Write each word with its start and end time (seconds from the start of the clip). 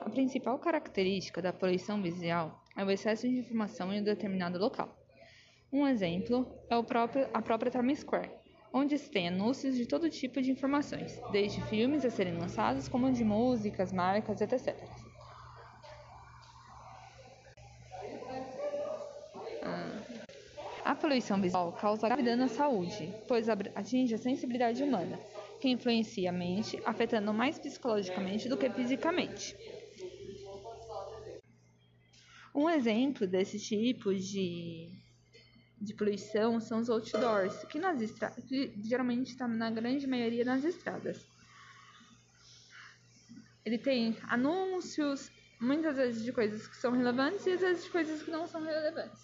A 0.00 0.10
principal 0.10 0.58
característica 0.58 1.42
da 1.42 1.52
poluição 1.52 2.00
visual 2.00 2.62
é 2.76 2.84
o 2.84 2.90
excesso 2.90 3.28
de 3.28 3.38
informação 3.38 3.92
em 3.92 4.00
um 4.00 4.04
determinado 4.04 4.58
local. 4.58 4.96
Um 5.72 5.86
exemplo 5.86 6.46
é 6.70 6.82
próprio, 6.82 7.28
a 7.34 7.42
própria 7.42 7.70
Times 7.70 7.98
Square, 8.00 8.30
onde 8.72 8.96
se 8.96 9.10
tem 9.10 9.28
anúncios 9.28 9.76
de 9.76 9.86
todo 9.86 10.08
tipo 10.08 10.40
de 10.40 10.50
informações, 10.50 11.20
desde 11.30 11.60
filmes 11.62 12.04
a 12.04 12.10
serem 12.10 12.38
lançados, 12.38 12.88
como 12.88 13.12
de 13.12 13.24
músicas, 13.24 13.92
marcas, 13.92 14.40
etc. 14.40 14.74
Ah, 19.62 20.00
a 20.84 20.94
poluição 20.94 21.40
visual 21.40 21.72
causa 21.72 22.06
grave 22.06 22.22
dano 22.22 22.44
à 22.44 22.48
saúde, 22.48 23.12
pois 23.26 23.48
atinge 23.48 24.14
a 24.14 24.18
sensibilidade 24.18 24.82
humana, 24.82 25.18
que 25.60 25.68
influencia 25.68 26.30
a 26.30 26.32
mente, 26.32 26.80
afetando 26.84 27.34
mais 27.34 27.58
psicologicamente 27.58 28.48
do 28.48 28.56
que 28.56 28.70
fisicamente. 28.70 29.54
Um 32.58 32.68
exemplo 32.68 33.24
desse 33.24 33.56
tipo 33.56 34.12
de, 34.12 34.90
de 35.80 35.94
poluição 35.94 36.60
são 36.60 36.80
os 36.80 36.90
outdoors, 36.90 37.54
que, 37.66 37.78
nas 37.78 38.02
estra 38.02 38.32
que 38.32 38.74
geralmente 38.82 39.28
está 39.30 39.46
na 39.46 39.70
grande 39.70 40.08
maioria 40.08 40.44
nas 40.44 40.64
estradas. 40.64 41.24
Ele 43.64 43.78
tem 43.78 44.18
anúncios, 44.24 45.30
muitas 45.60 45.94
vezes 45.94 46.24
de 46.24 46.32
coisas 46.32 46.66
que 46.66 46.76
são 46.76 46.90
relevantes 46.90 47.46
e 47.46 47.52
às 47.52 47.60
vezes 47.60 47.84
de 47.84 47.90
coisas 47.90 48.22
que 48.24 48.30
não 48.32 48.44
são 48.48 48.60
relevantes. 48.60 49.22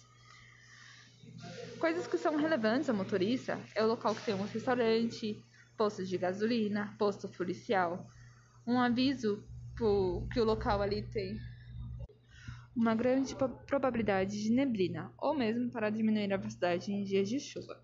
Coisas 1.77 2.07
que 2.07 2.17
são 2.17 2.37
relevantes 2.37 2.89
ao 2.89 2.95
motorista 2.95 3.59
é 3.75 3.83
o 3.83 3.87
local 3.87 4.15
que 4.15 4.23
tem 4.23 4.33
um 4.33 4.45
restaurante, 4.45 5.43
posto 5.75 6.05
de 6.05 6.17
gasolina, 6.17 6.95
posto 6.97 7.27
policial, 7.27 8.09
um 8.65 8.79
aviso 8.79 9.43
que 9.75 10.39
o 10.39 10.45
local 10.45 10.81
ali 10.81 11.01
tem 11.01 11.37
uma 12.75 12.93
grande 12.93 13.35
probabilidade 13.65 14.43
de 14.43 14.51
neblina, 14.51 15.13
ou 15.17 15.33
mesmo 15.33 15.71
para 15.71 15.89
diminuir 15.89 16.33
a 16.33 16.37
velocidade 16.37 16.91
em 16.91 17.03
dias 17.03 17.29
de 17.29 17.39
chuva. 17.39 17.81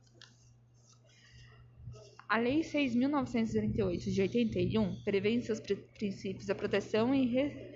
A 2.27 2.37
Lei 2.37 2.61
6.938 2.61 4.09
de 4.09 4.21
81 4.21 5.03
prevê 5.03 5.31
em 5.31 5.41
seus 5.41 5.59
princípios 5.59 6.49
a 6.49 6.55
proteção 6.55 7.13
e, 7.13 7.25
re... 7.25 7.75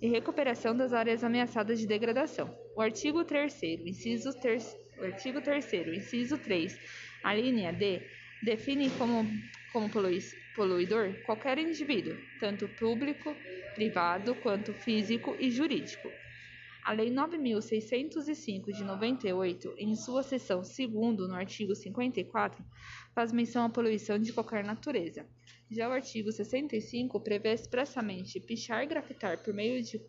e, 0.00 0.08
recuperação 0.08 0.76
das 0.76 0.92
áreas 0.92 1.22
ameaçadas 1.22 1.78
de 1.78 1.86
degradação. 1.86 2.54
O 2.74 2.80
artigo 2.80 3.24
3 3.24 3.62
inciso, 3.86 4.32
ter... 4.40 4.58
o 4.98 5.04
artigo 5.04 5.42
3 5.42 5.72
inciso 5.94 6.38
3, 6.38 6.78
a 7.22 7.34
linha 7.34 7.72
D, 7.72 8.02
define 8.42 8.90
como 8.90 9.26
como 9.74 9.90
poluidor 10.54 11.20
qualquer 11.26 11.58
indivíduo, 11.58 12.16
tanto 12.38 12.68
público, 12.68 13.34
privado 13.74 14.32
quanto 14.36 14.72
físico 14.72 15.36
e 15.40 15.50
jurídico. 15.50 16.08
A 16.84 16.92
Lei 16.92 17.10
9605 17.10 18.72
de 18.72 18.84
98, 18.84 19.74
em 19.76 19.96
sua 19.96 20.22
seção 20.22 20.60
2 20.60 20.92
no 21.28 21.34
artigo 21.34 21.74
54, 21.74 22.64
faz 23.12 23.32
menção 23.32 23.64
à 23.64 23.68
poluição 23.68 24.16
de 24.16 24.32
qualquer 24.32 24.62
natureza. 24.64 25.26
Já 25.68 25.88
o 25.88 25.92
artigo 25.92 26.30
65 26.30 27.18
prevê 27.20 27.52
expressamente 27.52 28.38
pichar 28.38 28.84
e 28.84 28.86
grafitar 28.86 29.42
por 29.42 29.52
meio 29.52 29.82
de 29.82 30.00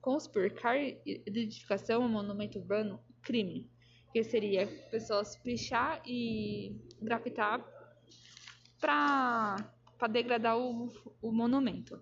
conspurcar 0.00 0.76
edificação 1.04 2.04
a 2.04 2.08
monumento 2.08 2.60
urbano 2.60 3.00
crime, 3.20 3.68
que 4.12 4.22
seria 4.22 4.64
pessoas 4.92 5.34
pichar 5.42 6.00
e 6.06 6.76
grafitar 7.02 7.75
para 8.80 9.56
degradar 10.10 10.58
o, 10.58 10.90
o 11.22 11.32
monumento. 11.32 12.00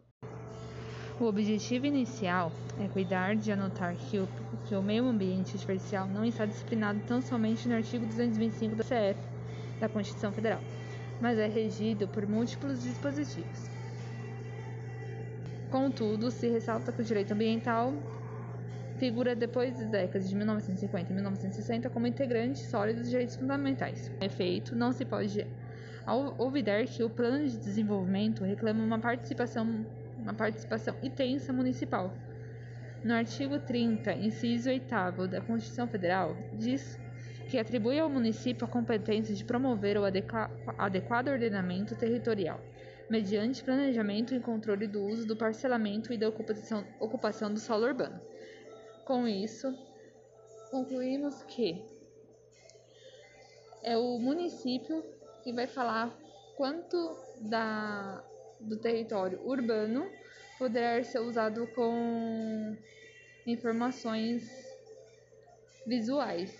O 1.20 1.26
objetivo 1.26 1.86
inicial 1.86 2.50
é 2.80 2.88
cuidar 2.88 3.36
de 3.36 3.52
anotar 3.52 3.94
que 3.94 4.18
o, 4.18 4.28
que 4.66 4.74
o 4.74 4.82
meio 4.82 5.06
ambiente 5.06 5.52
artificial 5.52 6.08
não 6.08 6.24
está 6.24 6.44
disciplinado 6.44 7.00
tão 7.06 7.22
somente 7.22 7.68
no 7.68 7.74
artigo 7.76 8.04
225 8.04 8.74
da 8.74 8.82
CF, 8.82 9.20
da 9.78 9.88
Constituição 9.88 10.32
Federal, 10.32 10.60
mas 11.20 11.38
é 11.38 11.46
regido 11.46 12.08
por 12.08 12.26
múltiplos 12.26 12.82
dispositivos. 12.82 13.70
Contudo, 15.70 16.32
se 16.32 16.48
ressalta 16.48 16.90
que 16.90 17.00
o 17.00 17.04
direito 17.04 17.32
ambiental 17.32 17.92
figura 18.98 19.36
depois 19.36 19.76
das 19.76 19.88
décadas 19.88 20.28
de 20.28 20.34
1950 20.34 21.10
e 21.10 21.14
1960 21.14 21.90
como 21.90 22.06
integrante 22.06 22.58
sólido 22.60 23.00
dos 23.00 23.10
direitos 23.10 23.36
fundamentais. 23.36 24.08
Com 24.08 24.24
efeito, 24.24 24.74
não 24.74 24.92
se 24.92 25.04
pode 25.04 25.46
ao 26.06 26.34
olvidar 26.38 26.84
que 26.86 27.02
o 27.02 27.10
plano 27.10 27.46
de 27.46 27.56
desenvolvimento 27.56 28.44
reclama 28.44 28.84
uma 28.84 28.98
participação, 28.98 29.86
uma 30.18 30.34
participação 30.34 30.94
intensa 31.02 31.52
municipal. 31.52 32.12
No 33.02 33.14
artigo 33.14 33.58
30, 33.58 34.12
inciso 34.14 34.70
8 34.70 35.26
da 35.28 35.40
Constituição 35.40 35.86
Federal, 35.86 36.36
diz 36.54 36.98
que 37.50 37.58
atribui 37.58 37.98
ao 37.98 38.08
município 38.08 38.64
a 38.64 38.68
competência 38.68 39.34
de 39.34 39.44
promover 39.44 39.98
o 39.98 40.04
adequado 40.04 41.28
ordenamento 41.28 41.94
territorial, 41.94 42.58
mediante 43.10 43.62
planejamento 43.62 44.34
e 44.34 44.40
controle 44.40 44.86
do 44.86 45.04
uso 45.04 45.26
do 45.26 45.36
parcelamento 45.36 46.12
e 46.12 46.16
da 46.16 46.28
ocupação, 46.28 46.84
ocupação 46.98 47.52
do 47.52 47.60
solo 47.60 47.84
urbano. 47.84 48.18
Com 49.04 49.28
isso, 49.28 49.76
concluímos 50.70 51.42
que 51.42 51.84
é 53.82 53.98
o 53.98 54.18
município 54.18 55.04
que 55.44 55.52
vai 55.52 55.66
falar 55.66 56.10
quanto 56.56 56.96
da, 57.42 58.24
do 58.58 58.78
território 58.78 59.46
urbano 59.46 60.10
poderá 60.58 61.04
ser 61.04 61.18
usado 61.18 61.66
com 61.74 62.74
informações 63.46 64.50
visuais. 65.86 66.50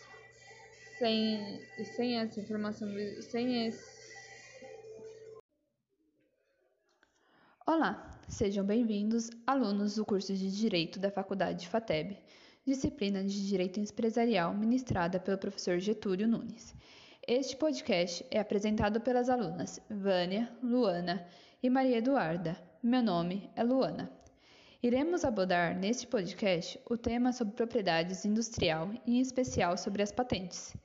Sem, 0.98 1.60
sem 1.96 2.18
essa 2.18 2.38
informação, 2.38 2.86
sem 3.22 3.66
esse. 3.66 3.94
Olá, 7.66 8.20
sejam 8.28 8.64
bem-vindos, 8.64 9.30
alunos 9.46 9.96
do 9.96 10.04
curso 10.04 10.34
de 10.34 10.54
Direito 10.54 11.00
da 11.00 11.10
Faculdade 11.10 11.66
FATEB, 11.66 12.18
disciplina 12.66 13.24
de 13.24 13.48
Direito 13.48 13.80
Empresarial 13.80 14.54
ministrada 14.54 15.18
pelo 15.18 15.38
professor 15.38 15.78
Getúlio 15.78 16.28
Nunes. 16.28 16.74
Este 17.26 17.56
podcast 17.56 18.22
é 18.30 18.38
apresentado 18.38 19.00
pelas 19.00 19.30
alunas 19.30 19.80
Vânia, 19.88 20.52
Luana 20.62 21.26
e 21.62 21.70
Maria 21.70 21.96
Eduarda. 21.96 22.54
Meu 22.82 23.02
nome 23.02 23.50
é 23.56 23.64
Luana. 23.64 24.12
Iremos 24.82 25.24
abordar 25.24 25.74
neste 25.74 26.06
podcast 26.06 26.78
o 26.84 26.98
tema 26.98 27.32
sobre 27.32 27.54
propriedades 27.54 28.26
industrial 28.26 28.90
e 29.06 29.16
em 29.16 29.20
especial 29.20 29.78
sobre 29.78 30.02
as 30.02 30.12
patentes. 30.12 30.76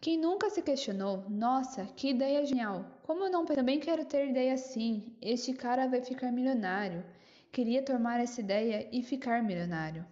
Quem 0.00 0.16
nunca 0.16 0.48
se 0.48 0.62
questionou, 0.62 1.28
nossa, 1.28 1.84
que 1.96 2.10
ideia 2.10 2.46
genial! 2.46 2.84
Como 3.02 3.24
eu 3.24 3.30
não 3.32 3.44
também 3.44 3.80
quero 3.80 4.04
ter 4.04 4.28
ideia 4.28 4.54
assim? 4.54 5.16
Este 5.20 5.54
cara 5.54 5.88
vai 5.88 6.04
ficar 6.04 6.30
milionário. 6.30 7.04
Queria 7.50 7.82
tomar 7.82 8.20
essa 8.20 8.40
ideia 8.40 8.88
e 8.92 9.02
ficar 9.02 9.42
milionário. 9.42 10.06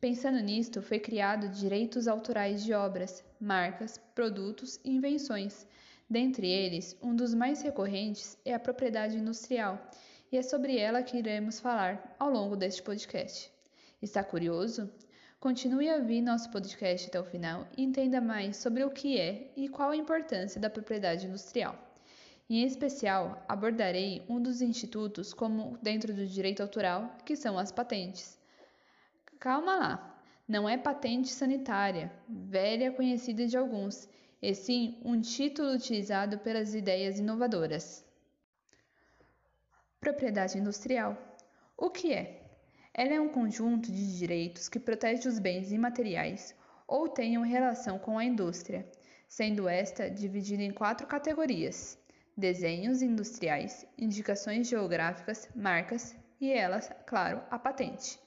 Pensando 0.00 0.38
nisto, 0.40 0.80
foi 0.80 1.00
criado 1.00 1.48
direitos 1.48 2.06
autorais 2.06 2.62
de 2.62 2.72
obras, 2.72 3.24
marcas, 3.40 3.98
produtos 4.14 4.78
e 4.84 4.92
invenções. 4.92 5.66
Dentre 6.08 6.48
eles, 6.48 6.96
um 7.02 7.16
dos 7.16 7.34
mais 7.34 7.62
recorrentes 7.62 8.38
é 8.44 8.54
a 8.54 8.60
propriedade 8.60 9.16
industrial, 9.16 9.76
e 10.30 10.38
é 10.38 10.42
sobre 10.42 10.78
ela 10.78 11.02
que 11.02 11.16
iremos 11.16 11.58
falar 11.58 12.14
ao 12.16 12.30
longo 12.30 12.54
deste 12.54 12.80
podcast. 12.80 13.52
Está 14.00 14.22
curioso? 14.22 14.88
Continue 15.40 15.88
a 15.88 15.96
ouvir 15.96 16.20
nosso 16.20 16.48
podcast 16.50 17.08
até 17.08 17.18
o 17.18 17.24
final 17.24 17.66
e 17.76 17.82
entenda 17.82 18.20
mais 18.20 18.56
sobre 18.56 18.84
o 18.84 18.90
que 18.90 19.18
é 19.18 19.50
e 19.56 19.68
qual 19.68 19.90
a 19.90 19.96
importância 19.96 20.60
da 20.60 20.70
propriedade 20.70 21.26
industrial. 21.26 21.76
Em 22.48 22.62
especial, 22.62 23.44
abordarei 23.48 24.22
um 24.28 24.40
dos 24.40 24.62
institutos 24.62 25.34
como 25.34 25.76
dentro 25.82 26.14
do 26.14 26.24
direito 26.24 26.62
autoral, 26.62 27.16
que 27.24 27.34
são 27.34 27.58
as 27.58 27.72
patentes. 27.72 28.38
Calma 29.40 29.76
lá, 29.76 30.20
não 30.48 30.68
é 30.68 30.76
patente 30.76 31.28
sanitária, 31.28 32.10
velha 32.28 32.90
conhecida 32.90 33.46
de 33.46 33.56
alguns, 33.56 34.08
e 34.42 34.52
sim 34.52 35.00
um 35.04 35.20
título 35.20 35.72
utilizado 35.72 36.38
pelas 36.38 36.74
ideias 36.74 37.20
inovadoras. 37.20 38.04
Propriedade 40.00 40.58
industrial. 40.58 41.16
O 41.76 41.88
que 41.88 42.12
é? 42.12 42.42
Ela 42.92 43.14
é 43.14 43.20
um 43.20 43.28
conjunto 43.28 43.92
de 43.92 44.18
direitos 44.18 44.68
que 44.68 44.80
protege 44.80 45.28
os 45.28 45.38
bens 45.38 45.70
imateriais 45.70 46.52
ou 46.84 47.08
tenham 47.08 47.44
relação 47.44 47.96
com 47.96 48.18
a 48.18 48.24
indústria, 48.24 48.90
sendo 49.28 49.68
esta 49.68 50.10
dividida 50.10 50.64
em 50.64 50.72
quatro 50.72 51.06
categorias: 51.06 51.96
desenhos 52.36 53.02
industriais, 53.02 53.86
indicações 53.96 54.66
geográficas, 54.66 55.48
marcas 55.54 56.16
e 56.40 56.52
elas, 56.52 56.90
claro, 57.06 57.40
a 57.50 57.56
patente. 57.56 58.18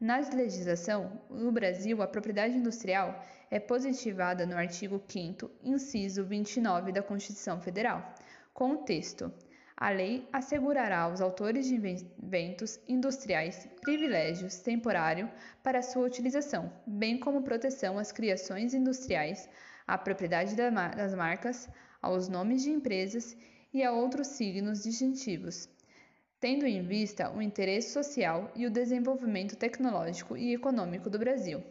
Na 0.00 0.18
legislação, 0.18 1.20
no 1.30 1.52
Brasil, 1.52 2.02
a 2.02 2.06
propriedade 2.06 2.56
industrial 2.56 3.24
é 3.48 3.60
positivada 3.60 4.44
no 4.44 4.56
artigo 4.56 5.00
5 5.06 5.48
inciso 5.62 6.24
29 6.24 6.90
da 6.90 7.02
Constituição 7.02 7.60
Federal, 7.60 8.14
com 8.52 8.72
o 8.72 8.78
texto: 8.78 9.32
A 9.76 9.90
lei 9.90 10.28
assegurará 10.32 11.02
aos 11.02 11.20
autores 11.20 11.66
de 11.66 11.76
inventos 11.76 12.80
industriais 12.88 13.68
privilégios 13.82 14.58
temporários 14.58 15.30
para 15.62 15.80
sua 15.80 16.04
utilização, 16.06 16.72
bem 16.84 17.18
como 17.18 17.42
proteção 17.42 17.96
às 17.96 18.10
criações 18.10 18.74
industriais, 18.74 19.48
à 19.86 19.96
propriedade 19.96 20.56
das 20.56 21.14
marcas, 21.14 21.68
aos 22.02 22.28
nomes 22.28 22.62
de 22.62 22.70
empresas 22.70 23.36
e 23.72 23.82
a 23.82 23.92
outros 23.92 24.26
signos 24.26 24.82
distintivos, 24.82 25.68
tendo 26.40 26.66
em 26.66 26.82
vista 26.82 27.30
o 27.30 27.40
interesse 27.40 27.92
social 27.92 28.50
e 28.54 28.66
o 28.66 28.70
desenvolvimento 28.70 29.56
tecnológico 29.56 30.36
e 30.36 30.54
econômico 30.54 31.08
do 31.08 31.18
Brasil. 31.18 31.62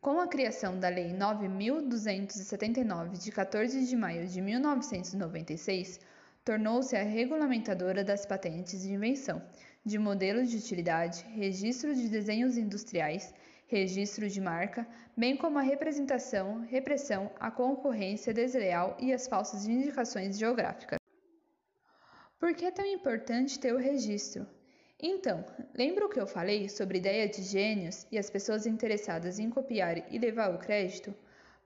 Com 0.00 0.20
a 0.20 0.26
criação 0.26 0.78
da 0.78 0.88
Lei 0.88 1.14
9.279, 1.14 3.18
de 3.18 3.32
14 3.32 3.86
de 3.86 3.96
maio 3.96 4.26
de 4.26 4.40
1996, 4.40 6.00
tornou-se 6.44 6.94
a 6.94 7.02
regulamentadora 7.02 8.04
das 8.04 8.26
patentes 8.26 8.82
de 8.82 8.92
invenção, 8.92 9.42
de 9.82 9.98
modelos 9.98 10.50
de 10.50 10.58
utilidade, 10.58 11.24
registro 11.34 11.94
de 11.94 12.08
desenhos 12.08 12.58
industriais, 12.58 13.32
registro 13.66 14.28
de 14.28 14.40
marca, 14.40 14.86
bem 15.16 15.36
como 15.36 15.58
a 15.58 15.62
representação, 15.62 16.60
repressão, 16.60 17.30
a 17.40 17.50
concorrência 17.50 18.34
desleal 18.34 18.96
e 19.00 19.12
as 19.12 19.26
falsas 19.26 19.66
indicações 19.66 20.38
geográficas. 20.38 21.03
Por 22.38 22.54
que 22.54 22.64
é 22.64 22.70
tão 22.70 22.84
importante 22.84 23.58
ter 23.58 23.72
o 23.72 23.78
registro? 23.78 24.46
Então, 25.00 25.44
lembra 25.74 26.06
o 26.06 26.08
que 26.08 26.20
eu 26.20 26.26
falei 26.26 26.68
sobre 26.68 26.98
ideia 26.98 27.28
de 27.28 27.42
gênios 27.42 28.06
e 28.10 28.18
as 28.18 28.28
pessoas 28.28 28.66
interessadas 28.66 29.38
em 29.38 29.50
copiar 29.50 30.12
e 30.12 30.18
levar 30.18 30.54
o 30.54 30.58
crédito? 30.58 31.14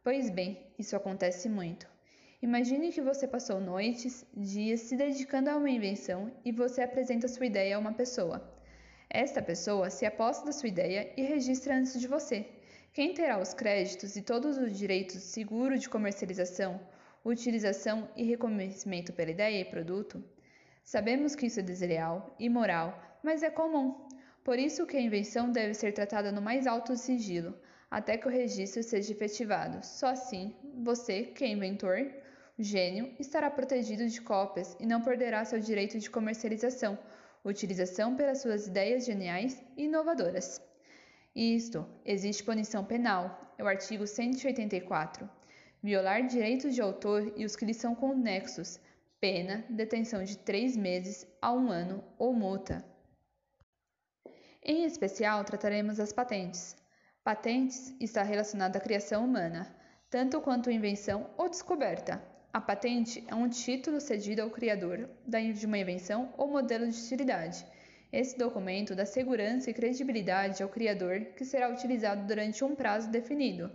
Pois 0.04 0.30
bem, 0.30 0.66
isso 0.78 0.94
acontece 0.94 1.48
muito. 1.48 1.88
Imagine 2.40 2.92
que 2.92 3.00
você 3.00 3.26
passou 3.26 3.60
noites, 3.60 4.24
dias 4.36 4.80
se 4.80 4.96
dedicando 4.96 5.50
a 5.50 5.56
uma 5.56 5.70
invenção 5.70 6.30
e 6.44 6.52
você 6.52 6.82
apresenta 6.82 7.26
sua 7.26 7.46
ideia 7.46 7.76
a 7.76 7.78
uma 7.78 7.92
pessoa. 7.92 8.56
Esta 9.10 9.42
pessoa 9.42 9.90
se 9.90 10.06
aposta 10.06 10.44
da 10.46 10.52
sua 10.52 10.68
ideia 10.68 11.12
e 11.16 11.22
registra 11.22 11.74
antes 11.74 11.98
de 11.98 12.06
você. 12.06 12.46
Quem 12.92 13.14
terá 13.14 13.40
os 13.40 13.54
créditos 13.54 14.16
e 14.16 14.22
todos 14.22 14.56
os 14.58 14.76
direitos 14.76 15.22
seguro 15.22 15.78
de 15.78 15.88
comercialização, 15.88 16.80
utilização 17.24 18.08
e 18.16 18.22
reconhecimento 18.22 19.12
pela 19.12 19.30
ideia 19.30 19.60
e 19.60 19.64
produto? 19.64 20.22
Sabemos 20.88 21.34
que 21.34 21.44
isso 21.44 21.60
é 21.60 21.62
desleal, 21.62 22.34
imoral, 22.38 22.98
mas 23.22 23.42
é 23.42 23.50
comum. 23.50 24.08
Por 24.42 24.58
isso 24.58 24.86
que 24.86 24.96
a 24.96 25.00
invenção 25.02 25.52
deve 25.52 25.74
ser 25.74 25.92
tratada 25.92 26.32
no 26.32 26.40
mais 26.40 26.66
alto 26.66 26.96
sigilo, 26.96 27.54
até 27.90 28.16
que 28.16 28.26
o 28.26 28.30
registro 28.30 28.82
seja 28.82 29.12
efetivado. 29.12 29.84
Só 29.84 30.06
assim, 30.06 30.56
você, 30.82 31.24
que 31.24 31.44
é 31.44 31.48
inventor, 31.48 32.10
gênio 32.58 33.14
estará 33.20 33.50
protegido 33.50 34.08
de 34.08 34.18
cópias 34.22 34.74
e 34.80 34.86
não 34.86 35.02
perderá 35.02 35.44
seu 35.44 35.60
direito 35.60 35.98
de 35.98 36.08
comercialização, 36.08 36.98
utilização 37.44 38.16
pelas 38.16 38.40
suas 38.40 38.66
ideias 38.66 39.04
geniais 39.04 39.62
e 39.76 39.84
inovadoras. 39.84 40.58
Isto, 41.36 41.86
existe 42.02 42.42
punição 42.42 42.82
penal, 42.82 43.54
é 43.58 43.62
o 43.62 43.68
artigo 43.68 44.06
184. 44.06 45.28
Violar 45.82 46.26
direitos 46.26 46.74
de 46.74 46.80
autor 46.80 47.30
e 47.36 47.44
os 47.44 47.54
que 47.54 47.66
lhes 47.66 47.76
são 47.76 47.94
conexos, 47.94 48.80
pena, 49.20 49.64
detenção 49.68 50.22
de 50.22 50.38
três 50.38 50.76
meses 50.76 51.26
a 51.40 51.52
um 51.52 51.70
ano 51.70 52.04
ou 52.18 52.32
multa. 52.32 52.84
Em 54.62 54.84
especial, 54.84 55.44
trataremos 55.44 55.96
das 55.96 56.12
patentes. 56.12 56.76
Patentes 57.24 57.94
está 58.00 58.22
relacionada 58.22 58.78
à 58.78 58.80
criação 58.80 59.24
humana, 59.24 59.74
tanto 60.10 60.40
quanto 60.40 60.70
invenção 60.70 61.30
ou 61.36 61.48
descoberta, 61.48 62.22
a 62.50 62.62
patente 62.62 63.22
é 63.28 63.34
um 63.34 63.48
título 63.48 64.00
cedido 64.00 64.40
ao 64.40 64.50
criador 64.50 65.08
de 65.26 65.66
uma 65.66 65.78
invenção 65.78 66.32
ou 66.36 66.48
modelo 66.48 66.88
de 66.88 66.98
utilidade. 66.98 67.64
Esse 68.10 68.38
documento 68.38 68.94
dá 68.94 69.04
segurança 69.04 69.70
e 69.70 69.74
credibilidade 69.74 70.62
ao 70.62 70.68
criador 70.70 71.20
que 71.36 71.44
será 71.44 71.68
utilizado 71.68 72.26
durante 72.26 72.64
um 72.64 72.74
prazo 72.74 73.10
definido, 73.10 73.70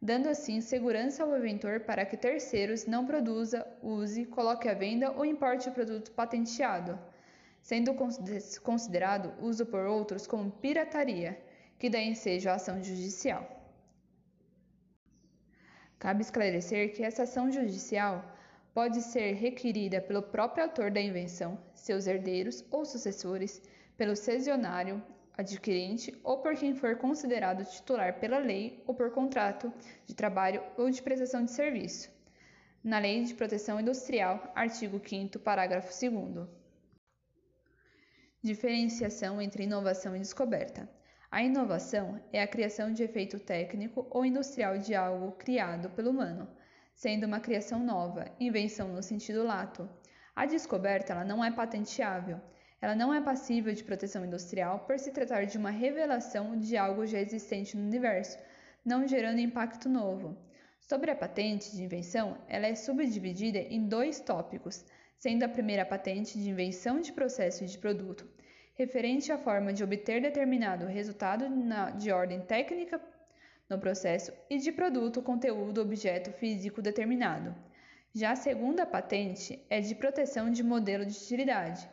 dando 0.00 0.28
assim 0.28 0.60
segurança 0.60 1.22
ao 1.22 1.36
inventor 1.36 1.80
para 1.80 2.06
que 2.06 2.16
terceiros 2.16 2.86
não 2.86 3.04
produza, 3.04 3.66
use, 3.82 4.24
coloque 4.24 4.68
à 4.68 4.74
venda 4.74 5.10
ou 5.12 5.24
importe 5.24 5.68
o 5.68 5.72
produto 5.72 6.10
patenteado, 6.12 6.98
sendo 7.60 7.94
considerado 8.62 9.34
uso 9.40 9.66
por 9.66 9.84
outros 9.84 10.26
como 10.26 10.50
pirataria, 10.50 11.38
que 11.78 11.90
dá 11.90 12.00
ensejo 12.00 12.48
à 12.48 12.54
ação 12.54 12.82
judicial. 12.82 13.60
Cabe 15.98 16.22
esclarecer 16.22 16.94
que 16.94 17.02
essa 17.02 17.24
ação 17.24 17.50
judicial 17.50 18.24
pode 18.72 19.02
ser 19.02 19.32
requerida 19.34 20.00
pelo 20.00 20.22
próprio 20.22 20.64
autor 20.64 20.90
da 20.90 21.00
invenção, 21.00 21.58
seus 21.74 22.06
herdeiros 22.06 22.64
ou 22.70 22.86
sucessores, 22.86 23.60
pelo 23.98 24.16
cesionário, 24.16 25.02
adquirente 25.36 26.18
ou 26.22 26.38
por 26.38 26.54
quem 26.54 26.74
for 26.74 26.96
considerado 26.96 27.64
titular 27.64 28.18
pela 28.18 28.38
lei 28.38 28.82
ou 28.86 28.94
por 28.94 29.10
contrato 29.10 29.72
de 30.06 30.14
trabalho 30.14 30.62
ou 30.76 30.90
de 30.90 31.02
prestação 31.02 31.44
de 31.44 31.50
serviço. 31.50 32.10
Na 32.82 32.98
Lei 32.98 33.24
de 33.24 33.34
Proteção 33.34 33.78
Industrial, 33.78 34.50
artigo 34.54 35.00
5 35.06 35.38
parágrafo 35.38 35.88
2 35.88 36.48
Diferenciação 38.42 39.40
entre 39.40 39.64
inovação 39.64 40.16
e 40.16 40.18
descoberta. 40.18 40.88
A 41.30 41.42
inovação 41.42 42.18
é 42.32 42.42
a 42.42 42.46
criação 42.46 42.90
de 42.90 43.02
efeito 43.02 43.38
técnico 43.38 44.06
ou 44.10 44.24
industrial 44.24 44.78
de 44.78 44.94
algo 44.94 45.32
criado 45.32 45.90
pelo 45.90 46.10
humano, 46.10 46.48
sendo 46.94 47.26
uma 47.26 47.38
criação 47.38 47.84
nova, 47.84 48.24
invenção 48.40 48.88
no 48.88 49.02
sentido 49.02 49.44
lato. 49.44 49.86
A 50.34 50.46
descoberta 50.46 51.12
ela 51.12 51.24
não 51.24 51.44
é 51.44 51.50
patenteável, 51.50 52.40
ela 52.80 52.94
não 52.94 53.12
é 53.12 53.20
passível 53.20 53.72
de 53.74 53.84
proteção 53.84 54.24
industrial 54.24 54.80
por 54.80 54.98
se 54.98 55.12
tratar 55.12 55.44
de 55.44 55.58
uma 55.58 55.70
revelação 55.70 56.58
de 56.58 56.76
algo 56.76 57.06
já 57.06 57.20
existente 57.20 57.76
no 57.76 57.84
universo, 57.84 58.38
não 58.84 59.06
gerando 59.06 59.38
impacto 59.38 59.88
novo. 59.88 60.36
Sobre 60.80 61.10
a 61.10 61.14
patente 61.14 61.76
de 61.76 61.82
invenção, 61.82 62.38
ela 62.48 62.66
é 62.66 62.74
subdividida 62.74 63.58
em 63.58 63.86
dois 63.86 64.18
tópicos, 64.20 64.84
sendo 65.18 65.44
a 65.44 65.48
primeira 65.48 65.84
patente 65.84 66.38
de 66.38 66.48
invenção 66.48 67.00
de 67.00 67.12
processo 67.12 67.62
e 67.62 67.66
de 67.66 67.76
produto, 67.76 68.26
referente 68.74 69.30
à 69.30 69.36
forma 69.36 69.74
de 69.74 69.84
obter 69.84 70.22
determinado 70.22 70.86
resultado 70.86 71.50
na, 71.50 71.90
de 71.90 72.10
ordem 72.10 72.40
técnica 72.40 72.98
no 73.68 73.78
processo 73.78 74.32
e 74.48 74.56
de 74.58 74.72
produto, 74.72 75.20
conteúdo, 75.22 75.82
objeto 75.82 76.32
físico 76.32 76.80
determinado. 76.80 77.54
Já 78.12 78.32
a 78.32 78.36
segunda 78.36 78.86
patente 78.86 79.64
é 79.68 79.80
de 79.80 79.94
proteção 79.94 80.50
de 80.50 80.64
modelo 80.64 81.04
de 81.04 81.16
utilidade, 81.16 81.88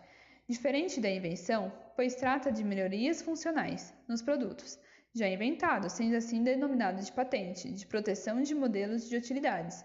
diferente 0.48 1.00
da 1.02 1.10
invenção, 1.10 1.72
pois 1.96 2.16
trata 2.16 2.52
de 2.52 2.64
melhorias 2.64 3.22
funcionais 3.22 3.94
nos 4.08 4.22
produtos 4.22 4.80
já 5.18 5.28
inventados, 5.28 5.94
sendo 5.94 6.16
assim 6.16 6.44
denominado 6.44 7.04
de 7.04 7.12
patente, 7.12 7.72
de 7.72 7.88
proteção 7.88 8.42
de 8.42 8.54
modelos 8.54 9.10
de 9.10 9.18
utilidades, 9.18 9.84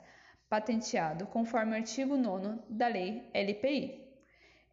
patenteado 0.49 1.27
conforme 1.27 1.73
o 1.73 1.77
artigo 1.77 2.17
9 2.17 2.61
da 2.69 2.87
Lei 2.87 3.31
LPI. 3.33 3.99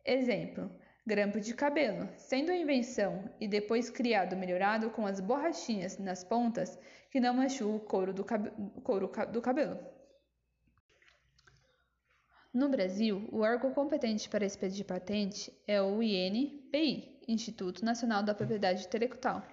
Exemplo: 0.05 0.69
grampo 1.05 1.39
de 1.39 1.53
cabelo, 1.53 2.10
sendo 2.17 2.51
a 2.51 2.55
invenção 2.55 3.29
e 3.39 3.48
depois 3.48 3.89
criado 3.89 4.36
melhorado 4.36 4.89
com 4.89 5.05
as 5.05 5.22
borrachinhas 5.22 5.98
nas 5.98 6.24
pontas 6.24 6.77
que 7.10 7.22
não 7.22 7.34
machucam 7.34 7.75
o 7.77 7.79
couro 7.79 8.13
do, 8.13 8.25
cab 8.25 8.51
couro 8.84 9.10
do 9.31 9.41
cabelo. 9.41 9.79
No 12.51 12.68
Brasil, 12.68 13.29
o 13.32 13.41
órgão 13.41 13.72
competente 13.72 14.27
para 14.27 14.44
expedir 14.44 14.84
patente 14.84 15.53
é 15.68 15.79
o 15.79 16.01
INPI, 16.01 17.20
Instituto 17.27 17.86
Nacional 17.86 18.24
da 18.24 18.34
Propriedade 18.34 18.86
Intelectual. 18.86 19.46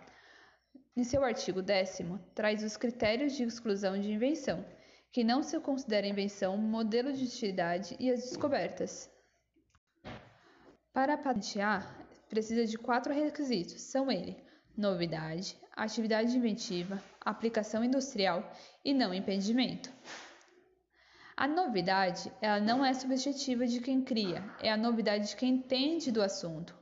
Em 0.97 1.05
seu 1.05 1.23
artigo 1.23 1.61
10 1.61 1.99
traz 2.35 2.65
os 2.65 2.75
critérios 2.79 3.35
de 3.35 3.43
exclusão 3.43 4.00
de 4.00 4.11
invenção, 4.11 4.65
que 5.12 5.23
não 5.23 5.43
se 5.43 5.61
considera 5.61 6.07
invenção, 6.07 6.57
modelo 6.57 7.12
de 7.12 7.25
utilidade 7.25 7.95
e 8.00 8.11
as 8.11 8.21
descobertas. 8.21 9.11
Para 10.91 11.19
patentear, 11.19 11.87
precisa 12.31 12.65
de 12.65 12.79
quatro 12.79 13.12
requisitos: 13.12 13.83
são 13.83 14.11
eles: 14.11 14.37
novidade, 14.75 15.55
atividade 15.73 16.35
inventiva, 16.35 17.03
aplicação 17.21 17.85
industrial 17.85 18.50
e 18.83 18.95
não 18.95 19.12
impedimento. 19.12 19.93
A 21.38 21.47
novidade, 21.47 22.33
ela 22.40 22.59
não 22.59 22.83
é 22.83 22.95
subjetiva 22.95 23.66
de 23.66 23.78
quem 23.78 24.00
cria, 24.00 24.43
é 24.59 24.73
a 24.73 24.76
novidade 24.76 25.28
de 25.28 25.37
quem 25.37 25.57
entende 25.57 26.11
do 26.11 26.23
assunto, 26.23 26.75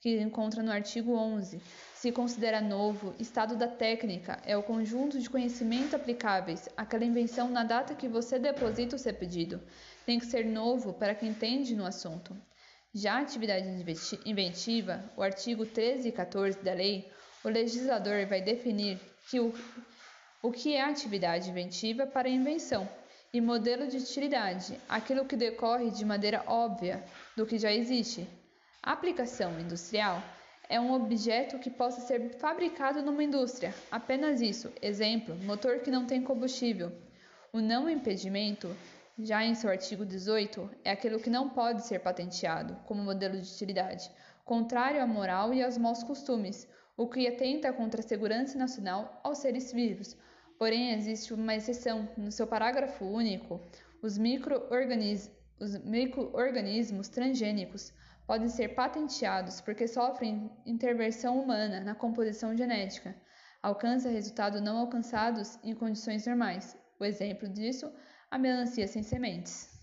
que 0.00 0.20
encontra 0.20 0.64
no 0.64 0.72
artigo 0.72 1.14
11. 1.14 1.62
Se 1.94 2.10
considera 2.10 2.60
novo, 2.60 3.14
estado 3.20 3.54
da 3.54 3.68
técnica 3.68 4.42
é 4.44 4.56
o 4.56 4.64
conjunto 4.64 5.20
de 5.20 5.30
conhecimento 5.30 5.94
aplicáveis 5.94 6.68
àquela 6.76 7.04
invenção 7.04 7.48
na 7.48 7.62
data 7.62 7.94
que 7.94 8.08
você 8.08 8.36
deposita 8.36 8.96
o 8.96 8.98
seu 8.98 9.14
pedido. 9.14 9.62
Tem 10.04 10.18
que 10.18 10.26
ser 10.26 10.44
novo 10.44 10.92
para 10.92 11.14
quem 11.14 11.28
entende 11.28 11.76
no 11.76 11.86
assunto. 11.86 12.36
Já 12.92 13.14
a 13.14 13.20
atividade 13.20 13.64
inventiva, 14.26 15.04
o 15.16 15.22
artigo 15.22 15.64
13 15.64 16.08
e 16.08 16.12
14 16.12 16.58
da 16.64 16.74
lei, 16.74 17.08
o 17.44 17.48
legislador 17.48 18.26
vai 18.26 18.42
definir 18.42 18.98
que 19.30 19.38
o, 19.38 19.54
o 20.42 20.50
que 20.50 20.74
é 20.74 20.82
atividade 20.82 21.48
inventiva 21.48 22.08
para 22.08 22.26
a 22.26 22.32
invenção 22.32 22.88
E 23.32 23.40
modelo 23.40 23.86
de 23.86 23.96
utilidade, 23.96 24.76
aquilo 24.88 25.24
que 25.24 25.36
decorre 25.36 25.88
de 25.92 26.04
maneira 26.04 26.42
óbvia 26.48 27.00
do 27.36 27.46
que 27.46 27.60
já 27.60 27.72
existe. 27.72 28.28
aplicação 28.82 29.60
industrial 29.60 30.20
é 30.68 30.80
um 30.80 30.92
objeto 30.92 31.56
que 31.60 31.70
possa 31.70 32.00
ser 32.00 32.38
fabricado 32.40 33.00
numa 33.02 33.22
indústria. 33.22 33.72
Apenas 33.88 34.40
isso. 34.40 34.72
Exemplo: 34.82 35.36
motor 35.44 35.78
que 35.78 35.92
não 35.92 36.06
tem 36.06 36.20
combustível. 36.20 36.90
O 37.52 37.60
não 37.60 37.88
impedimento, 37.88 38.76
já 39.16 39.44
em 39.44 39.54
seu 39.54 39.70
artigo 39.70 40.04
18, 40.04 40.68
é 40.84 40.90
aquilo 40.90 41.20
que 41.20 41.30
não 41.30 41.50
pode 41.50 41.86
ser 41.86 42.00
patenteado 42.00 42.74
como 42.84 43.04
modelo 43.04 43.40
de 43.40 43.48
utilidade, 43.48 44.10
contrário 44.44 45.00
à 45.00 45.06
moral 45.06 45.54
e 45.54 45.62
aos 45.62 45.78
maus 45.78 46.02
costumes, 46.02 46.66
o 46.96 47.06
que 47.06 47.28
atenta 47.28 47.72
contra 47.72 48.00
a 48.00 48.04
segurança 48.04 48.58
nacional 48.58 49.20
aos 49.22 49.38
seres 49.38 49.72
vivos 49.72 50.16
Porém, 50.60 50.92
existe 50.92 51.32
uma 51.32 51.54
exceção. 51.54 52.06
No 52.18 52.30
seu 52.30 52.46
parágrafo 52.46 53.02
único, 53.06 53.58
os 54.02 54.18
micro-organismos 54.18 55.78
micro 55.86 56.30
transgênicos 57.10 57.94
podem 58.26 58.46
ser 58.46 58.74
patenteados 58.74 59.62
porque 59.62 59.88
sofrem 59.88 60.50
intervenção 60.66 61.40
humana 61.40 61.80
na 61.80 61.94
composição 61.94 62.54
genética, 62.54 63.16
alcança 63.62 64.10
resultados 64.10 64.60
não 64.60 64.76
alcançados 64.76 65.58
em 65.64 65.74
condições 65.74 66.26
normais. 66.26 66.76
O 66.98 67.06
exemplo 67.06 67.48
disso, 67.48 67.90
a 68.30 68.36
melancia 68.36 68.86
sem 68.86 69.02
sementes. 69.02 69.80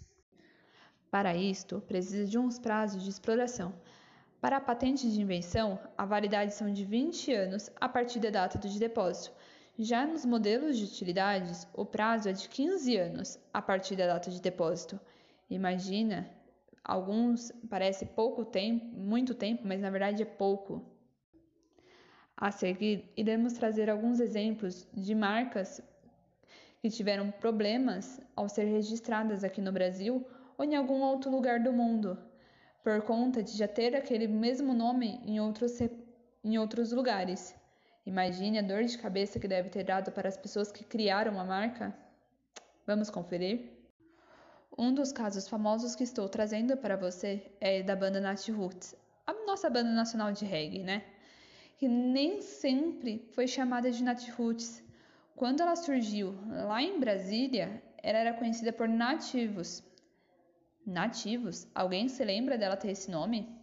Para 1.09 1.35
isto, 1.35 1.81
precisa 1.81 2.27
de 2.27 2.37
uns 2.37 2.59
prazos 2.59 3.01
de 3.01 3.09
exploração. 3.09 3.73
Para 4.39 4.57
a 4.57 4.61
patente 4.61 5.11
de 5.11 5.19
invenção, 5.19 5.79
a 5.97 6.05
validade 6.05 6.53
são 6.53 6.71
de 6.71 6.85
20 6.85 7.33
anos 7.33 7.71
a 7.81 7.89
partir 7.89 8.19
da 8.19 8.29
data 8.29 8.59
do 8.59 8.69
depósito 8.77 9.35
já 9.77 10.07
nos 10.07 10.25
modelos 10.25 10.77
de 10.77 10.85
utilidades, 10.85 11.67
o 11.73 11.85
prazo 11.85 12.29
é 12.29 12.33
de 12.33 12.49
15 12.49 12.97
anos 12.97 13.39
a 13.53 13.61
partir 13.61 13.95
da 13.95 14.07
data 14.07 14.31
de 14.31 14.41
depósito. 14.41 14.99
Imagina, 15.49 16.29
alguns 16.83 17.51
parece 17.69 18.05
pouco 18.05 18.43
tempo, 18.43 18.85
muito 18.97 19.35
tempo, 19.35 19.61
mas 19.65 19.81
na 19.81 19.89
verdade 19.89 20.23
é 20.23 20.25
pouco. 20.25 20.83
A 22.35 22.51
seguir, 22.51 23.11
iremos 23.15 23.53
trazer 23.53 23.89
alguns 23.89 24.19
exemplos 24.19 24.87
de 24.93 25.13
marcas 25.13 25.81
que 26.81 26.89
tiveram 26.89 27.31
problemas 27.31 28.19
ao 28.35 28.49
ser 28.49 28.65
registradas 28.65 29.43
aqui 29.43 29.61
no 29.61 29.71
Brasil 29.71 30.25
ou 30.57 30.65
em 30.65 30.75
algum 30.75 31.01
outro 31.01 31.29
lugar 31.29 31.59
do 31.59 31.71
mundo, 31.71 32.17
por 32.83 33.01
conta 33.03 33.43
de 33.43 33.55
já 33.55 33.67
ter 33.67 33.95
aquele 33.95 34.27
mesmo 34.27 34.73
nome 34.73 35.19
em 35.25 35.39
outros, 35.39 35.77
em 36.43 36.57
outros 36.57 36.91
lugares. 36.91 37.55
Imagine 38.07 38.59
a 38.59 38.61
dor 38.61 38.85
de 38.85 38.97
cabeça 38.97 39.37
que 39.37 39.49
deve 39.49 39.69
ter 39.69 39.83
dado 39.83 40.13
para 40.13 40.29
as 40.29 40.37
pessoas 40.37 40.71
que 40.71 40.81
criaram 40.81 41.37
a 41.37 41.43
marca. 41.43 41.93
Vamos 42.85 43.09
conferir? 43.09 43.69
Um 44.77 44.93
dos 44.93 45.11
casos 45.11 45.45
famosos 45.49 45.93
que 45.93 46.05
estou 46.05 46.29
trazendo 46.29 46.77
para 46.77 46.95
você 46.95 47.51
é 47.59 47.83
da 47.83 47.97
banda 47.97 48.21
Nat 48.21 48.47
Roots, 48.47 48.95
a 49.25 49.33
nossa 49.45 49.69
banda 49.69 49.91
nacional 49.91 50.31
de 50.31 50.45
reggae, 50.45 50.83
né? 50.83 51.03
Que 51.77 51.89
nem 51.89 52.41
sempre 52.41 53.27
foi 53.35 53.45
chamada 53.45 53.91
de 53.91 54.01
Nat 54.01 54.25
Roots. 54.37 54.81
Quando 55.35 55.59
ela 55.59 55.75
surgiu 55.75 56.33
lá 56.65 56.81
em 56.81 56.97
Brasília, 57.01 57.83
ela 58.01 58.19
era 58.19 58.33
conhecida 58.33 58.71
por 58.71 58.87
Nativos. 58.87 59.83
Nativos? 60.85 61.67
Alguém 61.75 62.07
se 62.07 62.23
lembra 62.23 62.57
dela 62.57 62.77
ter 62.77 62.91
esse 62.91 63.11
nome? 63.11 63.53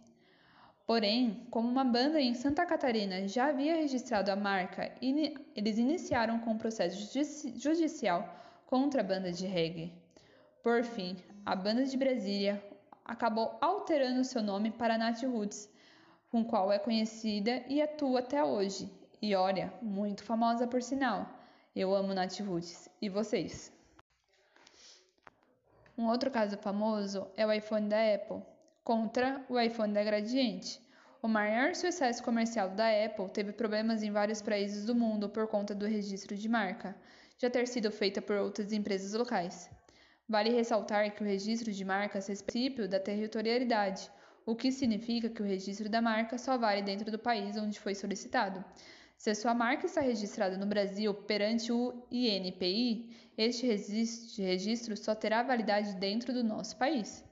Porém, 0.85 1.47
como 1.49 1.67
uma 1.67 1.83
banda 1.83 2.21
em 2.21 2.35
Santa 2.35 2.63
Catarina 2.63 3.27
já 3.27 3.47
havia 3.47 3.75
registrado 3.75 4.31
a 4.31 4.35
marca, 4.35 4.93
eles 5.01 5.79
iniciaram 5.79 6.39
com 6.39 6.51
um 6.51 6.57
processo 6.59 7.11
judicial 7.57 8.29
contra 8.67 9.01
a 9.01 9.03
banda 9.03 9.31
de 9.31 9.47
reggae. 9.47 9.91
Por 10.61 10.83
fim, 10.83 11.17
a 11.43 11.55
banda 11.55 11.83
de 11.85 11.97
Brasília 11.97 12.63
acabou 13.03 13.57
alterando 13.59 14.23
seu 14.23 14.43
nome 14.43 14.69
para 14.69 14.95
Nat 14.95 15.23
Roots, 15.23 15.67
com 16.29 16.45
qual 16.45 16.71
é 16.71 16.77
conhecida 16.77 17.63
e 17.67 17.81
atua 17.81 18.19
até 18.19 18.43
hoje. 18.43 18.87
E 19.19 19.33
olha, 19.33 19.73
muito 19.81 20.23
famosa 20.23 20.67
por 20.67 20.83
sinal. 20.83 21.27
Eu 21.75 21.95
amo 21.95 22.13
Nat 22.13 22.39
Roots. 22.41 22.87
E 23.01 23.09
vocês? 23.09 23.73
Um 25.97 26.07
outro 26.09 26.29
caso 26.29 26.57
famoso 26.57 27.25
é 27.35 27.45
o 27.45 27.51
iPhone 27.51 27.89
da 27.89 28.13
Apple 28.13 28.43
contra 28.85 29.43
o 29.49 29.59
iPhone 29.59 29.91
da 29.91 30.03
Gradiente. 30.03 30.79
O 31.19 31.27
maior 31.27 31.73
sucesso 31.73 32.21
comercial 32.21 32.69
da 32.69 32.87
Apple 33.03 33.27
teve 33.29 33.51
problemas 33.51 34.03
em 34.03 34.11
vários 34.11 34.43
países 34.43 34.85
do 34.85 34.93
mundo 34.93 35.27
por 35.27 35.47
conta 35.47 35.73
do 35.73 35.87
registro 35.87 36.37
de 36.37 36.47
marca, 36.47 36.95
já 37.39 37.49
ter 37.49 37.67
sido 37.67 37.91
feita 37.91 38.21
por 38.21 38.35
outras 38.35 38.71
empresas 38.71 39.13
locais. 39.13 39.67
Vale 40.29 40.51
ressaltar 40.51 41.15
que 41.15 41.23
o 41.23 41.25
registro 41.25 41.71
de 41.71 41.83
marcas 41.83 42.29
é 42.29 42.35
princípio 42.35 42.87
da 42.87 42.99
territorialidade, 42.99 44.11
o 44.45 44.55
que 44.55 44.71
significa 44.71 45.29
que 45.29 45.41
o 45.41 45.45
registro 45.45 45.89
da 45.89 45.99
marca 45.99 46.37
só 46.37 46.55
vale 46.55 46.83
dentro 46.83 47.09
do 47.11 47.17
país 47.17 47.57
onde 47.57 47.79
foi 47.79 47.95
solicitado. 47.95 48.63
Se 49.17 49.31
a 49.31 49.35
sua 49.35 49.55
marca 49.55 49.87
está 49.87 50.01
registrada 50.01 50.57
no 50.57 50.67
Brasil 50.67 51.11
perante 51.11 51.71
o 51.71 52.05
INPI, 52.11 53.31
este 53.35 53.65
registro 54.43 54.95
só 54.95 55.15
terá 55.15 55.41
validade 55.41 55.95
dentro 55.95 56.31
do 56.31 56.43
nosso 56.43 56.77
país. 56.77 57.25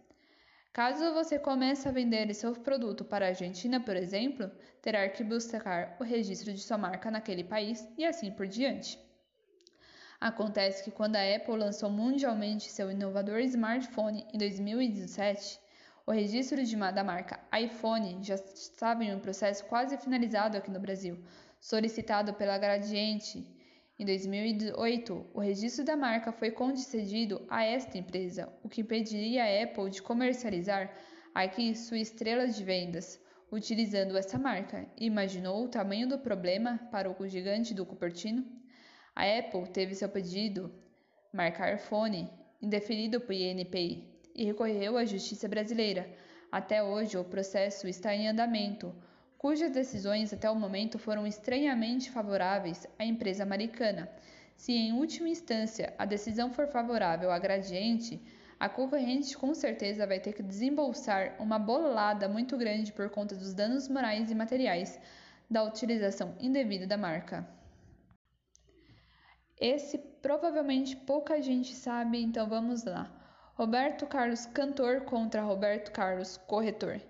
Caso 0.73 1.13
você 1.13 1.37
comece 1.37 1.87
a 1.87 1.91
vender 1.91 2.33
seu 2.33 2.51
produto 2.53 3.05
para 3.05 3.27
a 3.27 3.29
Argentina, 3.29 3.79
por 3.79 3.95
exemplo, 3.95 4.49
terá 4.81 5.07
que 5.07 5.23
buscar 5.23 5.95
o 5.99 6.03
registro 6.03 6.51
de 6.51 6.59
sua 6.59 6.79
marca 6.79 7.11
naquele 7.11 7.43
país 7.43 7.87
e 7.95 8.03
assim 8.03 8.31
por 8.31 8.47
diante. 8.47 8.99
Acontece 10.19 10.83
que 10.83 10.89
quando 10.89 11.15
a 11.15 11.35
Apple 11.35 11.57
lançou 11.57 11.91
mundialmente 11.91 12.71
seu 12.71 12.89
inovador 12.89 13.39
smartphone 13.41 14.25
em 14.33 14.37
2017, 14.39 15.59
o 16.07 16.11
registro 16.11 16.63
de, 16.63 16.75
da 16.75 17.03
marca 17.03 17.39
iPhone 17.55 18.23
já 18.23 18.33
estava 18.33 19.03
em 19.03 19.13
um 19.13 19.19
processo 19.19 19.63
quase 19.65 19.95
finalizado 19.99 20.57
aqui 20.57 20.71
no 20.71 20.79
Brasil, 20.79 21.23
solicitado 21.59 22.33
pela 22.33 22.57
Gradiente 22.57 23.47
em 23.99 24.05
2008, 24.05 25.29
o 25.33 25.39
registro 25.39 25.85
da 25.85 25.95
marca 25.95 26.31
foi 26.31 26.49
concedido 26.49 27.45
a 27.47 27.63
esta 27.63 27.95
empresa, 27.95 28.51
o 28.63 28.67
que 28.67 28.81
impediria 28.81 29.43
a 29.43 29.63
Apple 29.63 29.91
de 29.91 30.01
comercializar 30.01 30.91
aqui 31.33 31.75
sua 31.75 31.99
estrela 31.99 32.47
de 32.47 32.63
vendas 32.63 33.21
utilizando 33.51 34.17
essa 34.17 34.39
marca. 34.39 34.87
Imaginou 34.97 35.63
o 35.63 35.67
tamanho 35.67 36.07
do 36.07 36.17
problema 36.17 36.79
para 36.91 37.09
o 37.09 37.27
gigante 37.27 37.71
do 37.71 37.85
Cupertino? 37.85 38.43
A 39.15 39.25
Apple 39.37 39.69
teve 39.69 39.93
seu 39.93 40.09
pedido, 40.09 40.73
marcar 41.31 41.77
fone, 41.77 42.27
indeferido 42.59 43.21
por 43.21 43.33
INPI 43.33 44.11
e 44.35 44.43
recorreu 44.43 44.97
à 44.97 45.05
justiça 45.05 45.47
brasileira. 45.47 46.09
Até 46.51 46.83
hoje, 46.83 47.15
o 47.15 47.23
processo 47.23 47.87
está 47.87 48.13
em 48.15 48.27
andamento 48.27 48.91
cujas 49.43 49.71
decisões 49.71 50.31
até 50.31 50.49
o 50.49 50.55
momento 50.55 50.97
foram 50.97 51.27
estranhamente 51.27 52.09
favoráveis 52.09 52.87
à 52.97 53.03
empresa 53.03 53.43
americana. 53.43 54.09
Se 54.55 54.71
em 54.71 54.93
última 54.93 55.27
instância 55.27 55.93
a 55.97 56.05
decisão 56.05 56.53
for 56.53 56.65
favorável 56.65 57.29
à 57.29 57.37
Gradiente, 57.37 58.23
a 58.57 58.69
concorrente 58.69 59.37
com 59.37 59.53
certeza 59.53 60.07
vai 60.07 60.21
ter 60.21 60.31
que 60.31 60.41
desembolsar 60.41 61.35
uma 61.39 61.59
bolada 61.59 62.29
muito 62.29 62.55
grande 62.55 62.93
por 62.93 63.09
conta 63.09 63.35
dos 63.35 63.53
danos 63.53 63.89
morais 63.89 64.31
e 64.31 64.35
materiais 64.35 64.97
da 65.51 65.61
utilização 65.61 66.37
indevida 66.39 66.87
da 66.87 66.95
marca. 66.95 67.45
Esse 69.59 69.97
provavelmente 69.97 70.95
pouca 70.95 71.41
gente 71.41 71.75
sabe, 71.75 72.23
então 72.23 72.47
vamos 72.47 72.85
lá. 72.85 73.11
Roberto 73.55 74.07
Carlos 74.07 74.45
cantor 74.45 75.01
contra 75.01 75.41
Roberto 75.41 75.91
Carlos 75.91 76.37
corretor. 76.47 77.01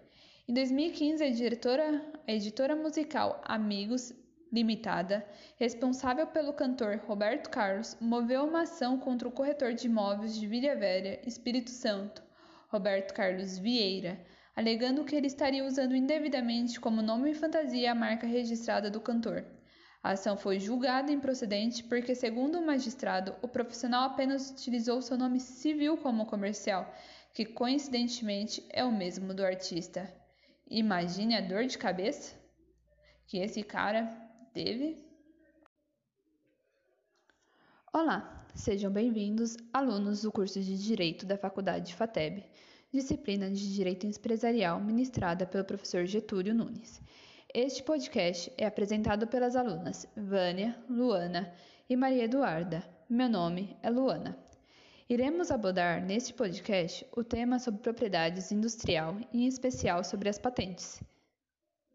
Em 0.46 0.54
2015, 0.54 1.24
a, 1.24 1.30
diretora, 1.30 2.06
a 2.28 2.32
editora 2.34 2.76
musical 2.76 3.42
Amigos 3.46 4.14
Limitada, 4.52 5.26
responsável 5.56 6.28
pelo 6.28 6.52
cantor 6.52 6.98
Roberto 7.08 7.50
Carlos, 7.50 7.96
moveu 8.02 8.44
uma 8.44 8.64
ação 8.64 9.00
contra 9.00 9.26
o 9.26 9.32
corretor 9.32 9.74
de 9.74 9.88
imóveis 9.88 10.36
de 10.36 10.46
Vila 10.46 10.76
Velha, 10.76 11.22
Espírito 11.26 11.70
Santo, 11.70 12.22
Roberto 12.68 13.14
Carlos 13.14 13.58
Vieira, 13.58 14.20
alegando 14.54 15.06
que 15.06 15.16
ele 15.16 15.28
estaria 15.28 15.64
usando 15.64 15.96
indevidamente 15.96 16.78
como 16.78 17.02
nome 17.02 17.32
e 17.32 17.36
fantasia 17.36 17.94
a 17.94 17.96
marca 17.96 18.28
registrada 18.28 18.92
do 18.92 19.00
cantor. 19.00 19.46
A 20.04 20.12
ação 20.12 20.36
foi 20.36 20.60
julgada 20.60 21.10
improcedente 21.10 21.86
porque, 21.86 22.14
segundo 22.14 22.60
o 22.60 22.66
magistrado, 22.66 23.34
o 23.42 23.48
profissional 23.48 24.10
apenas 24.10 24.52
utilizou 24.52 25.02
seu 25.02 25.18
nome 25.18 25.40
civil 25.40 25.96
como 25.96 26.26
comercial, 26.26 26.94
que 27.34 27.46
coincidentemente 27.46 28.62
é 28.70 28.84
o 28.84 28.92
mesmo 28.92 29.34
do 29.34 29.46
artista. 29.46 30.22
Imagine 30.70 31.36
a 31.36 31.42
dor 31.42 31.66
de 31.66 31.78
cabeça 31.78 32.36
que 33.28 33.38
esse 33.38 33.62
cara 33.64 34.08
teve. 34.54 35.06
Olá, 37.94 38.48
sejam 38.56 38.92
bem-vindos, 38.92 39.56
alunos 39.72 40.24
do 40.24 40.32
curso 40.32 40.60
de 40.60 40.78
Direito 40.78 41.26
da 41.26 41.38
Faculdade 41.38 41.94
FATEB, 41.94 42.44
disciplina 42.92 43.52
de 43.52 43.74
Direito 43.74 44.08
Empresarial 44.08 44.80
ministrada 44.80 45.46
pelo 45.46 45.66
professor 45.66 46.06
Getúlio 46.06 46.56
Nunes. 46.56 47.02
Este 47.54 47.84
podcast 47.84 48.52
é 48.58 48.66
apresentado 48.66 49.28
pelas 49.28 49.56
alunas 49.56 50.08
Vânia, 50.16 50.76
Luana 50.90 51.54
e 51.88 51.96
Maria 51.96 52.24
Eduarda. 52.24 52.84
Meu 53.08 53.30
nome 53.30 53.78
é 53.84 53.92
Luana. 53.92 54.36
Iremos 55.10 55.52
abordar 55.52 56.02
neste 56.02 56.34
podcast 56.34 57.06
o 57.12 57.26
tema 57.26 57.60
sobre 57.60 57.82
propriedades 57.82 58.52
industrial 58.52 59.18
em 59.34 59.46
especial 59.46 60.02
sobre 60.02 60.30
as 60.30 60.40
patentes. 60.40 61.02